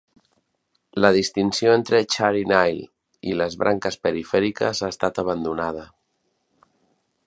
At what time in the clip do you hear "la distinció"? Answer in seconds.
1.05-1.75